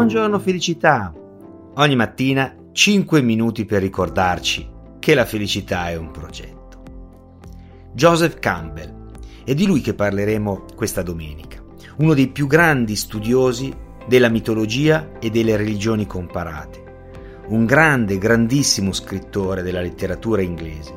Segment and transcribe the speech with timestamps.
[0.00, 1.12] Buongiorno felicità!
[1.74, 4.66] Ogni mattina 5 minuti per ricordarci
[4.98, 6.82] che la felicità è un progetto.
[7.92, 9.10] Joseph Campbell,
[9.44, 11.62] è di lui che parleremo questa domenica,
[11.98, 13.70] uno dei più grandi studiosi
[14.08, 16.82] della mitologia e delle religioni comparate,
[17.48, 20.96] un grande, grandissimo scrittore della letteratura inglese.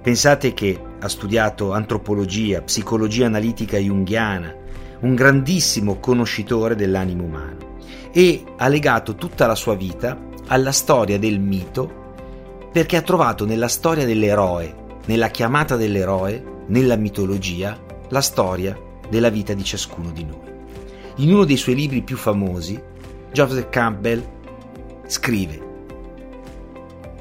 [0.00, 4.54] Pensate che ha studiato antropologia, psicologia analitica junghiana,
[5.00, 7.74] un grandissimo conoscitore dell'animo umano
[8.12, 10.18] e ha legato tutta la sua vita
[10.48, 12.04] alla storia del mito
[12.72, 14.74] perché ha trovato nella storia dell'eroe,
[15.06, 20.54] nella chiamata dell'eroe, nella mitologia, la storia della vita di ciascuno di noi.
[21.16, 22.78] In uno dei suoi libri più famosi,
[23.32, 24.22] Joseph Campbell
[25.06, 25.60] scrive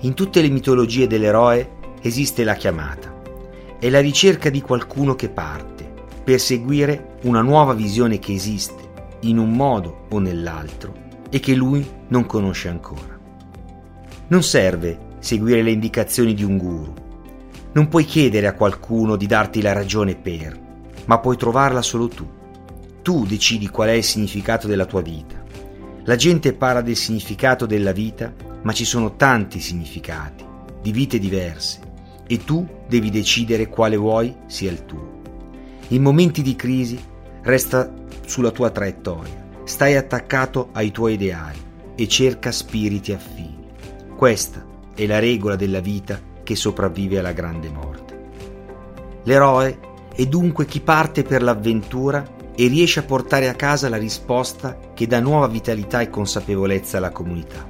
[0.02, 1.70] In tutte le mitologie dell'eroe
[2.02, 3.14] esiste la chiamata.
[3.80, 5.90] È la ricerca di qualcuno che parte
[6.24, 8.85] per seguire una nuova visione che esiste
[9.30, 10.94] in un modo o nell'altro
[11.30, 13.20] e che lui non conosce ancora.
[14.28, 16.94] Non serve seguire le indicazioni di un guru.
[17.74, 20.58] Non puoi chiedere a qualcuno di darti la ragione per,
[21.06, 22.28] ma puoi trovarla solo tu.
[23.02, 25.44] Tu decidi qual è il significato della tua vita.
[26.06, 30.44] La gente parla del significato della vita, ma ci sono tanti significati,
[30.82, 31.80] di vite diverse,
[32.28, 35.22] e tu devi decidere quale vuoi sia il tuo.
[35.90, 37.00] In momenti di crisi
[37.42, 37.92] resta
[38.28, 41.60] sulla tua traiettoria, stai attaccato ai tuoi ideali
[41.96, 43.68] e cerca spiriti affini.
[44.16, 48.24] Questa è la regola della vita che sopravvive alla grande morte.
[49.24, 49.80] L'eroe
[50.14, 55.08] è dunque chi parte per l'avventura e riesce a portare a casa la risposta che
[55.08, 57.68] dà nuova vitalità e consapevolezza alla comunità.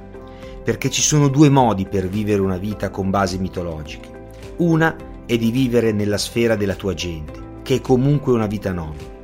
[0.62, 4.24] Perché ci sono due modi per vivere una vita con basi mitologiche.
[4.56, 9.15] Una è di vivere nella sfera della tua gente, che è comunque una vita nobile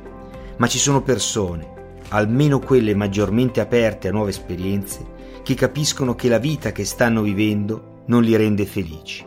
[0.57, 5.11] ma ci sono persone, almeno quelle maggiormente aperte a nuove esperienze,
[5.43, 9.25] che capiscono che la vita che stanno vivendo non li rende felici.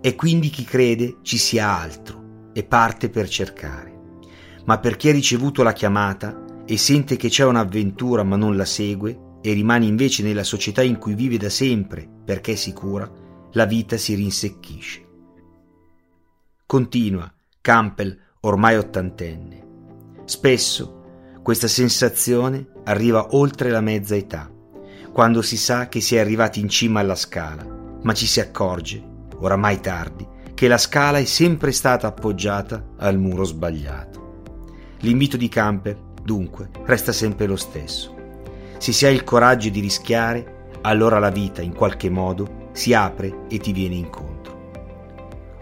[0.00, 3.92] E quindi chi crede ci sia altro e parte per cercare.
[4.66, 8.64] Ma per chi ha ricevuto la chiamata e sente che c'è un'avventura ma non la
[8.64, 13.10] segue e rimane invece nella società in cui vive da sempre perché è sicura,
[13.52, 15.02] la vita si rinsecchisce.
[16.66, 19.73] Continua Campbell, ormai ottantenne.
[20.24, 21.02] Spesso
[21.42, 24.50] questa sensazione arriva oltre la mezza età,
[25.12, 27.66] quando si sa che si è arrivati in cima alla scala,
[28.02, 29.02] ma ci si accorge,
[29.38, 34.22] oramai tardi, che la scala è sempre stata appoggiata al muro sbagliato.
[35.00, 38.14] L'invito di Camper, dunque, resta sempre lo stesso.
[38.78, 43.44] Se si ha il coraggio di rischiare, allora la vita, in qualche modo, si apre
[43.48, 44.70] e ti viene incontro.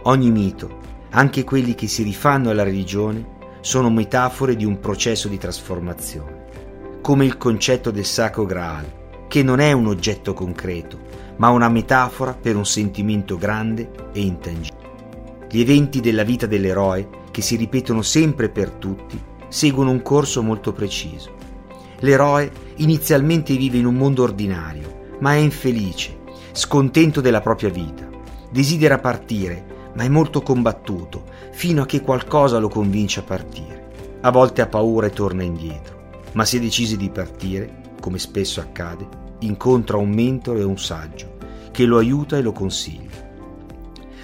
[0.02, 0.78] Ogni mito,
[1.10, 3.31] anche quelli che si rifanno alla religione,
[3.62, 9.60] sono metafore di un processo di trasformazione, come il concetto del Sacro Graal, che non
[9.60, 10.98] è un oggetto concreto,
[11.36, 14.90] ma una metafora per un sentimento grande e intangibile.
[15.48, 19.18] Gli eventi della vita dell'eroe, che si ripetono sempre per tutti,
[19.48, 21.32] seguono un corso molto preciso.
[22.00, 26.18] L'eroe inizialmente vive in un mondo ordinario, ma è infelice,
[26.50, 28.08] scontento della propria vita.
[28.50, 33.90] Desidera partire, ma è molto combattuto, fino a che qualcosa lo convince a partire.
[34.22, 39.06] A volte ha paura e torna indietro, ma se decise di partire, come spesso accade,
[39.40, 41.36] incontra un mentore e un saggio
[41.70, 43.30] che lo aiuta e lo consiglia.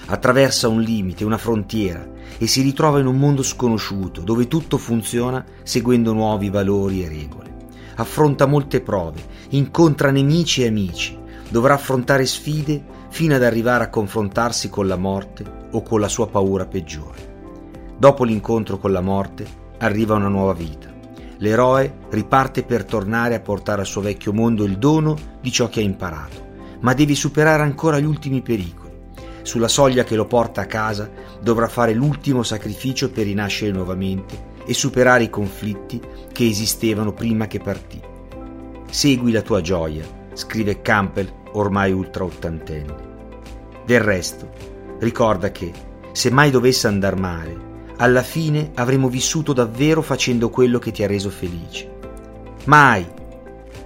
[0.06, 2.06] Attraversa un limite, una frontiera
[2.38, 7.56] e si ritrova in un mondo sconosciuto dove tutto funziona seguendo nuovi valori e regole.
[7.96, 11.18] Affronta molte prove, incontra nemici e amici,
[11.48, 16.28] dovrà affrontare sfide fino ad arrivare a confrontarsi con la morte o con la sua
[16.28, 17.36] paura peggiore.
[17.96, 19.46] Dopo l'incontro con la morte
[19.78, 20.94] arriva una nuova vita.
[21.38, 25.80] L'eroe riparte per tornare a portare al suo vecchio mondo il dono di ciò che
[25.80, 26.46] ha imparato,
[26.80, 28.86] ma deve superare ancora gli ultimi pericoli.
[29.42, 31.10] Sulla soglia che lo porta a casa
[31.40, 36.00] dovrà fare l'ultimo sacrificio per rinascere nuovamente e superare i conflitti
[36.30, 38.00] che esistevano prima che partì.
[38.90, 40.04] Segui la tua gioia,
[40.34, 43.07] scrive Campbell ormai ultra ottantenne.
[43.88, 44.50] Del resto,
[44.98, 45.72] ricorda che,
[46.12, 51.06] se mai dovesse andar male, alla fine avremo vissuto davvero facendo quello che ti ha
[51.06, 51.90] reso felice.
[52.66, 53.06] Mai,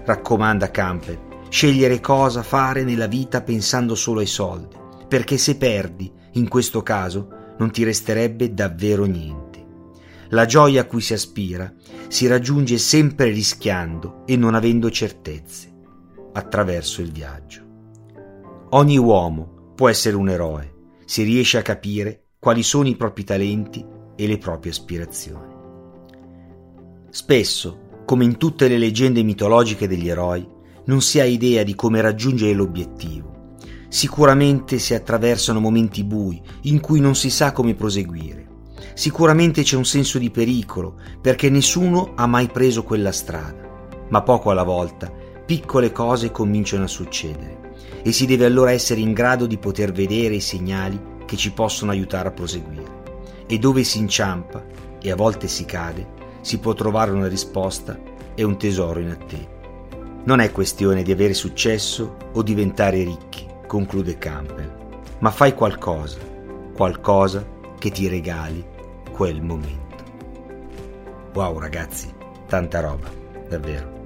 [0.05, 4.75] raccomanda Campbell, scegliere cosa fare nella vita pensando solo ai soldi,
[5.07, 9.65] perché se perdi, in questo caso, non ti resterebbe davvero niente.
[10.31, 11.73] La gioia a cui si aspira
[12.09, 15.73] si raggiunge sempre rischiando e non avendo certezze
[16.33, 17.63] attraverso il viaggio.
[18.71, 20.73] Ogni uomo può essere un eroe
[21.05, 23.85] se riesce a capire quali sono i propri talenti
[24.17, 25.53] e le proprie aspirazioni.
[27.11, 30.47] Spesso come in tutte le leggende mitologiche degli eroi,
[30.87, 33.57] non si ha idea di come raggiungere l'obiettivo.
[33.89, 38.49] Sicuramente si attraversano momenti bui in cui non si sa come proseguire.
[38.95, 43.71] Sicuramente c'è un senso di pericolo perché nessuno ha mai preso quella strada.
[44.09, 45.13] Ma poco alla volta
[45.53, 47.73] piccole cose cominciano a succedere
[48.03, 51.91] e si deve allora essere in grado di poter vedere i segnali che ci possono
[51.91, 53.45] aiutare a proseguire.
[53.47, 54.65] E dove si inciampa
[54.99, 56.07] e a volte si cade,
[56.41, 58.01] si può trovare una risposta
[58.35, 59.47] e un tesoro in attesa.
[60.25, 64.73] Non è questione di avere successo o diventare ricchi, conclude Campbell,
[65.19, 66.19] ma fai qualcosa,
[66.75, 67.47] qualcosa
[67.79, 68.65] che ti regali
[69.13, 70.03] quel momento.
[71.35, 72.11] Wow ragazzi,
[72.47, 73.11] tanta roba,
[73.51, 74.02] davvero.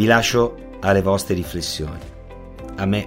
[0.00, 2.00] Vi lascio alle vostre riflessioni.
[2.76, 3.06] A me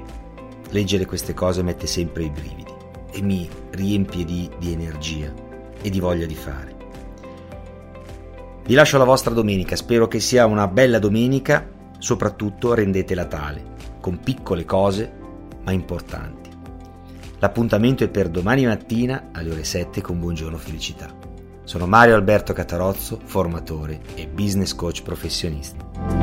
[0.69, 2.71] leggere queste cose mette sempre i brividi
[3.11, 5.33] e mi riempie di, di energia
[5.81, 6.75] e di voglia di fare.
[8.63, 11.67] Vi lascio la vostra domenica, spero che sia una bella domenica,
[11.97, 13.63] soprattutto rendetela tale,
[13.99, 15.11] con piccole cose
[15.63, 16.51] ma importanti.
[17.39, 21.11] L'appuntamento è per domani mattina alle ore 7 con Buongiorno Felicità.
[21.63, 26.22] Sono Mario Alberto Catarozzo, formatore e business coach professionista.